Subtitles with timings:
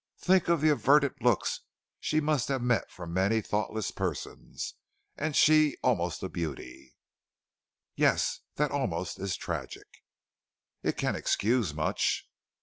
[0.17, 1.59] Think of the averted looks
[1.99, 4.73] she must have met from many thoughtless persons;
[5.15, 6.95] and she almost a beauty!"
[7.95, 9.85] "Yes, that almost is tragic."
[10.81, 12.27] "It can excuse much."